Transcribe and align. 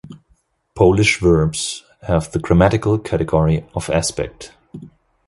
Polish 0.73 1.19
verbs 1.19 1.83
have 2.07 2.31
the 2.31 2.39
grammatical 2.39 2.97
category 2.97 3.67
of 3.75 3.87
aspect. 3.91 4.51